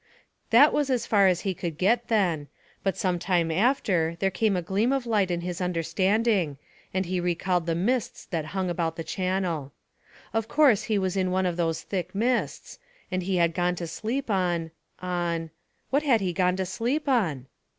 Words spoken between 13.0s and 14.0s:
and he had gone to